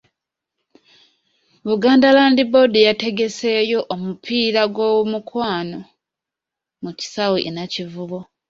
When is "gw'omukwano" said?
4.73-5.79